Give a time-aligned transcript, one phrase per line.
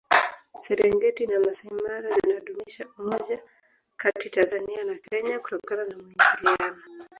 [0.59, 3.43] serengeti na masai mara zinadumisha umoja
[3.97, 6.77] Kati tanzania na kenya kutokana na muingiliano